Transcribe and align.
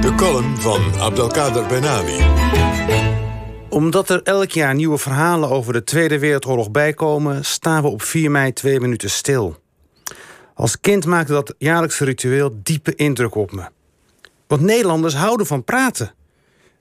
De 0.00 0.14
column 0.16 0.56
van 0.56 1.00
Abdelkader 1.00 1.66
Benali. 1.66 2.24
Omdat 3.68 4.10
er 4.10 4.22
elk 4.22 4.50
jaar 4.50 4.74
nieuwe 4.74 4.98
verhalen 4.98 5.50
over 5.50 5.72
de 5.72 5.84
Tweede 5.84 6.18
Wereldoorlog 6.18 6.70
bijkomen, 6.70 7.44
staan 7.44 7.82
we 7.82 7.88
op 7.88 8.02
4 8.02 8.30
mei 8.30 8.52
twee 8.52 8.80
minuten 8.80 9.10
stil. 9.10 9.56
Als 10.54 10.80
kind 10.80 11.06
maakte 11.06 11.32
dat 11.32 11.54
jaarlijkse 11.58 12.04
ritueel 12.04 12.58
diepe 12.62 12.94
indruk 12.94 13.34
op 13.34 13.52
me. 13.52 13.62
Want 14.46 14.60
Nederlanders 14.60 15.14
houden 15.14 15.46
van 15.46 15.64
praten. 15.64 16.14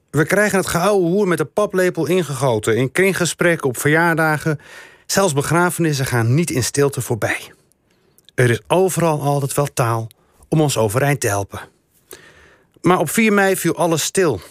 We 0.10 0.26
krijgen 0.26 0.58
het 0.58 0.68
geouwe 0.68 1.08
hoer 1.08 1.28
met 1.28 1.38
de 1.38 1.46
paplepel 1.46 2.08
ingegoten 2.08 2.76
in 2.76 2.92
kringgesprekken 2.92 3.68
op 3.68 3.78
verjaardagen. 3.78 4.60
Zelfs 5.06 5.34
begrafenissen 5.34 6.06
gaan 6.06 6.34
niet 6.34 6.50
in 6.50 6.64
stilte 6.64 7.02
voorbij. 7.02 7.52
Er 8.38 8.50
is 8.50 8.62
overal 8.68 9.22
altijd 9.22 9.54
wel 9.54 9.74
taal 9.74 10.08
om 10.48 10.62
ons 10.62 10.78
overeind 10.78 11.20
te 11.20 11.28
helpen. 11.28 11.60
Maar 12.82 13.00
op 13.00 13.10
4 13.10 13.34
mei 13.34 13.56
viel 13.56 13.76
alles 13.76 14.04
stil. 14.04 14.42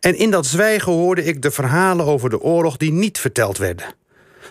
En 0.00 0.16
in 0.16 0.30
dat 0.30 0.46
zwijgen 0.46 0.92
hoorde 0.92 1.24
ik 1.24 1.42
de 1.42 1.50
verhalen 1.50 2.06
over 2.06 2.30
de 2.30 2.40
oorlog 2.40 2.76
die 2.76 2.92
niet 2.92 3.18
verteld 3.18 3.58
werden. 3.58 3.94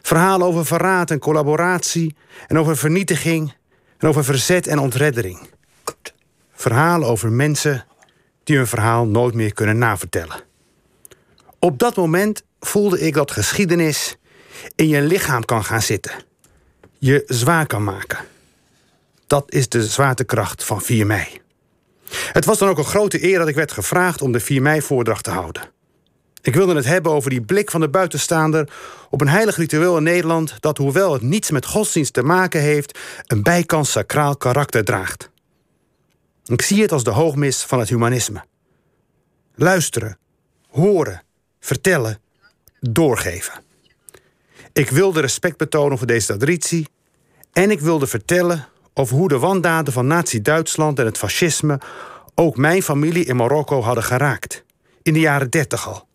Verhalen 0.01 0.47
over 0.47 0.65
verraad 0.65 1.11
en 1.11 1.19
collaboratie, 1.19 2.15
en 2.47 2.59
over 2.59 2.77
vernietiging, 2.77 3.53
en 3.97 4.07
over 4.07 4.23
verzet 4.23 4.67
en 4.67 4.79
ontreddering. 4.79 5.39
Verhalen 6.53 7.07
over 7.07 7.31
mensen 7.31 7.85
die 8.43 8.57
hun 8.57 8.67
verhaal 8.67 9.05
nooit 9.05 9.33
meer 9.33 9.53
kunnen 9.53 9.77
navertellen. 9.77 10.43
Op 11.59 11.79
dat 11.79 11.95
moment 11.95 12.43
voelde 12.59 12.99
ik 12.99 13.13
dat 13.13 13.31
geschiedenis 13.31 14.17
in 14.75 14.87
je 14.87 15.01
lichaam 15.01 15.45
kan 15.45 15.63
gaan 15.63 15.81
zitten. 15.81 16.11
Je 17.05 17.23
zwaar 17.27 17.67
kan 17.67 17.83
maken. 17.83 18.17
Dat 19.27 19.51
is 19.51 19.69
de 19.69 19.85
zwaartekracht 19.87 20.63
van 20.63 20.81
4 20.81 21.05
mei. 21.05 21.41
Het 22.09 22.45
was 22.45 22.57
dan 22.57 22.69
ook 22.69 22.77
een 22.77 22.83
grote 22.83 23.23
eer 23.23 23.39
dat 23.39 23.47
ik 23.47 23.55
werd 23.55 23.71
gevraagd 23.71 24.21
om 24.21 24.31
de 24.31 24.39
4 24.39 24.61
mei-voordracht 24.61 25.23
te 25.23 25.29
houden. 25.29 25.63
Ik 26.41 26.55
wilde 26.55 26.75
het 26.75 26.85
hebben 26.85 27.11
over 27.11 27.29
die 27.29 27.41
blik 27.41 27.71
van 27.71 27.81
de 27.81 27.89
buitenstaander 27.89 28.69
op 29.09 29.21
een 29.21 29.27
heilig 29.27 29.57
ritueel 29.57 29.97
in 29.97 30.03
Nederland 30.03 30.55
dat, 30.59 30.77
hoewel 30.77 31.13
het 31.13 31.21
niets 31.21 31.51
met 31.51 31.65
godsdienst 31.65 32.13
te 32.13 32.23
maken 32.23 32.61
heeft, 32.61 32.99
een 33.25 33.43
bijkans 33.43 33.91
sacraal 33.91 34.37
karakter 34.37 34.83
draagt. 34.83 35.29
Ik 36.45 36.61
zie 36.61 36.81
het 36.81 36.91
als 36.91 37.03
de 37.03 37.11
hoogmis 37.11 37.63
van 37.63 37.79
het 37.79 37.89
humanisme. 37.89 38.43
Luisteren, 39.55 40.17
horen, 40.69 41.23
vertellen, 41.59 42.19
doorgeven. 42.79 43.53
Ik 44.73 44.89
wilde 44.89 45.21
respect 45.21 45.57
betonen 45.57 45.97
voor 45.97 46.07
deze 46.07 46.37
traditie 46.37 46.87
en 47.55 47.71
ik 47.71 47.79
wilde 47.79 48.07
vertellen 48.07 48.67
over 48.93 49.15
hoe 49.15 49.27
de 49.27 49.39
wandaden 49.39 49.93
van 49.93 50.07
Nazi-Duitsland 50.07 50.99
en 50.99 51.05
het 51.05 51.17
fascisme 51.17 51.79
ook 52.33 52.57
mijn 52.57 52.83
familie 52.83 53.25
in 53.25 53.35
Marokko 53.35 53.81
hadden 53.81 54.03
geraakt. 54.03 54.63
In 55.01 55.13
de 55.13 55.19
jaren 55.19 55.49
dertig 55.49 55.87
al. 55.87 56.07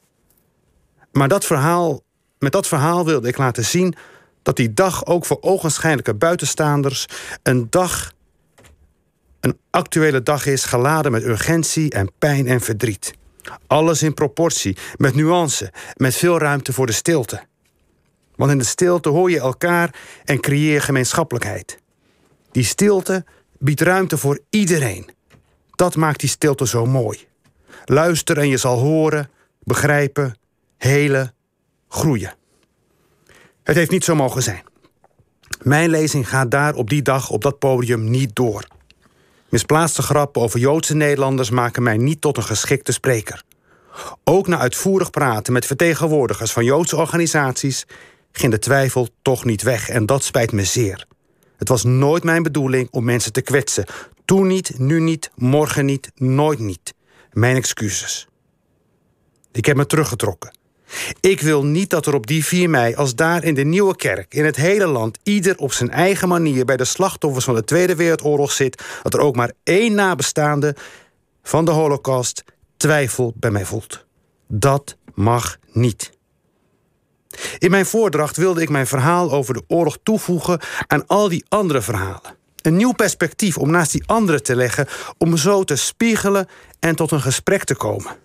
Maar 1.13 1.29
dat 1.29 1.45
verhaal, 1.45 2.01
met 2.39 2.53
dat 2.53 2.67
verhaal 2.67 3.05
wilde 3.05 3.29
ik 3.29 3.39
laten 3.39 3.65
zien 3.65 3.95
dat 4.43 4.57
die 4.57 4.75
dag 4.75 5.07
ook 5.07 5.27
voor 5.27 5.39
ogenschijnlijke 5.41 6.15
buitenstaanders 6.15 7.07
een 7.43 7.67
dag, 7.71 8.13
een 9.41 9.59
actuele 9.71 10.23
dag 10.23 10.47
is 10.47 10.65
geladen 10.65 11.13
met 11.13 11.25
urgentie 11.25 11.91
en 11.91 12.11
pijn 12.19 12.47
en 12.47 12.61
verdriet. 12.61 13.15
Alles 13.67 14.03
in 14.03 14.15
proportie, 14.15 14.77
met 14.97 15.15
nuance, 15.15 15.73
met 15.97 16.17
veel 16.17 16.39
ruimte 16.39 16.73
voor 16.73 16.87
de 16.87 16.93
stilte. 16.93 17.49
Want 18.41 18.53
in 18.53 18.59
de 18.59 18.65
stilte 18.65 19.09
hoor 19.09 19.31
je 19.31 19.41
elkaar 19.41 19.95
en 20.25 20.41
creëer 20.41 20.83
gemeenschappelijkheid. 20.83 21.79
Die 22.51 22.65
stilte 22.65 23.25
biedt 23.59 23.81
ruimte 23.81 24.19
voor 24.19 24.41
iedereen. 24.51 25.11
Dat 25.71 25.97
maakt 25.97 26.21
die 26.21 26.29
stilte 26.29 26.67
zo 26.67 26.87
mooi. 26.87 27.27
Luister 27.85 28.39
en 28.39 28.49
je 28.49 28.57
zal 28.57 28.79
horen, 28.79 29.31
begrijpen, 29.63 30.37
helen, 30.77 31.35
groeien. 31.89 32.35
Het 33.63 33.77
heeft 33.77 33.91
niet 33.91 34.05
zo 34.05 34.15
mogen 34.15 34.43
zijn. 34.43 34.63
Mijn 35.63 35.91
lezing 35.91 36.29
gaat 36.29 36.51
daar 36.51 36.75
op 36.75 36.91
die 36.91 37.03
dag 37.03 37.31
op 37.31 37.43
dat 37.43 37.59
podium 37.59 38.11
niet 38.11 38.37
door. 38.37 38.65
Misplaatste 39.49 40.03
grappen 40.03 40.43
over 40.43 40.61
Joodse 40.61 40.95
Nederlanders 40.95 41.51
maken 41.51 41.83
mij 41.83 41.97
niet 41.97 42.21
tot 42.21 42.37
een 42.37 42.43
geschikte 42.43 42.93
spreker. 42.93 43.43
Ook 44.25 44.47
na 44.47 44.59
uitvoerig 44.59 45.11
praten 45.11 45.53
met 45.53 45.67
vertegenwoordigers 45.67 46.53
van 46.53 46.65
Joodse 46.65 46.97
organisaties 46.97 47.87
ging 48.33 48.53
de 48.53 48.59
twijfel 48.59 49.09
toch 49.23 49.45
niet 49.45 49.63
weg 49.63 49.89
en 49.89 50.07
dat 50.07 50.25
spijt 50.25 50.53
me 50.53 50.65
zeer. 50.65 51.07
Het 51.57 51.69
was 51.69 51.85
nooit 51.85 52.25
mijn 52.25 52.43
bedoeling 52.43 52.89
om 52.91 53.05
mensen 53.05 53.33
te 53.33 53.43
kwetsen. 53.43 53.85
Toen 54.25 54.47
niet, 54.47 54.79
nu 54.79 55.01
niet, 55.01 55.31
morgen 55.35 55.85
niet, 55.85 56.11
nooit 56.15 56.59
niet. 56.59 56.95
Mijn 57.33 57.57
excuses. 57.57 58.27
Ik 59.53 59.67
heb 59.67 59.77
me 59.77 59.87
teruggetrokken. 59.87 60.59
Ik 61.21 61.41
wil 61.41 61.65
niet 61.65 61.91
dat 61.91 62.07
er 62.07 62.15
op 62.15 62.27
die 62.27 62.45
4 62.45 62.71
mei, 62.71 62.95
als 62.95 63.15
daar 63.15 63.45
in 63.45 63.55
de 63.55 63.65
Nieuwe 63.65 63.97
Kerk, 63.97 64.35
in 64.35 64.45
het 64.45 64.57
hele 64.57 64.87
land, 64.87 65.19
ieder 65.23 65.59
op 65.59 65.73
zijn 65.73 65.91
eigen 65.91 66.29
manier 66.29 66.65
bij 66.65 66.77
de 66.77 66.85
slachtoffers 66.85 67.45
van 67.45 67.55
de 67.55 67.65
Tweede 67.65 67.95
Wereldoorlog 67.95 68.53
zit, 68.53 68.83
dat 69.03 69.15
er 69.15 69.21
ook 69.21 69.37
maar 69.37 69.53
één 69.63 69.95
nabestaande 69.95 70.77
van 71.43 71.65
de 71.65 71.71
Holocaust 71.71 72.45
twijfel 72.77 73.33
bij 73.37 73.51
mij 73.51 73.65
voelt. 73.65 74.07
Dat 74.47 74.97
mag 75.15 75.59
niet. 75.73 76.19
In 77.59 77.71
mijn 77.71 77.87
voordracht 77.87 78.37
wilde 78.37 78.63
ik 78.63 78.69
mijn 78.69 78.87
verhaal 78.87 79.33
over 79.33 79.55
de 79.55 79.63
oorlog 79.69 79.99
toevoegen 80.03 80.61
aan 80.87 81.07
al 81.07 81.29
die 81.29 81.45
andere 81.49 81.83
verhalen. 81.83 82.39
Een 82.63 82.77
nieuw 82.77 82.93
perspectief 82.93 83.59
om 83.59 83.71
naast 83.71 83.93
die 83.93 84.03
andere 84.07 84.41
te 84.41 84.57
leggen, 84.57 84.87
om 85.19 85.37
zo 85.37 85.65
te 85.65 85.77
spiegelen 85.77 86.49
en 86.79 86.97
tot 86.97 87.11
een 87.11 87.21
gesprek 87.21 87.65
te 87.65 87.75
komen. 87.75 88.17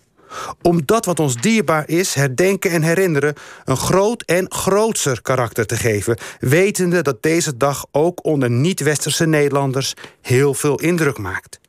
Om 0.61 0.85
dat 0.85 1.05
wat 1.05 1.19
ons 1.19 1.35
dierbaar 1.35 1.89
is, 1.89 2.13
herdenken 2.13 2.71
en 2.71 2.81
herinneren, 2.81 3.35
een 3.66 3.77
groot 3.77 4.21
en 4.21 4.51
grootser 4.51 5.22
karakter 5.22 5.66
te 5.66 5.77
geven, 5.77 6.17
wetende 6.39 7.01
dat 7.01 7.23
deze 7.23 7.57
dag 7.57 7.85
ook 7.91 8.25
onder 8.25 8.49
niet-westerse 8.49 9.25
Nederlanders 9.25 9.93
heel 10.22 10.53
veel 10.53 10.79
indruk 10.79 11.17
maakt. 11.17 11.59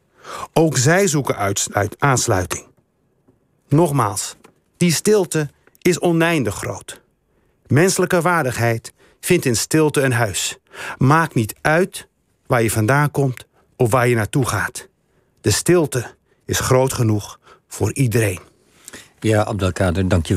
Ook 0.52 0.76
zij 0.76 1.06
zoeken 1.06 1.54
aansluiting. 1.98 2.66
Nogmaals, 3.68 4.36
die 4.76 4.92
stilte 4.92 5.48
is 5.82 6.00
oneindig 6.00 6.54
groot. 6.54 7.00
Menselijke 7.68 8.20
waardigheid 8.20 8.92
vindt 9.20 9.44
in 9.44 9.56
stilte 9.56 10.02
een 10.02 10.12
huis. 10.12 10.58
Maakt 10.98 11.34
niet 11.34 11.54
uit 11.60 12.08
waar 12.46 12.62
je 12.62 12.70
vandaan 12.70 13.10
komt 13.10 13.46
of 13.76 13.90
waar 13.90 14.08
je 14.08 14.14
naartoe 14.14 14.46
gaat. 14.46 14.88
De 15.40 15.50
stilte 15.50 16.14
is 16.44 16.60
groot 16.60 16.92
genoeg 16.92 17.40
voor 17.68 17.92
iedereen. 17.92 18.40
Ja, 19.20 19.44
Abdelkader, 19.44 20.08
dank 20.08 20.26
je 20.26 20.34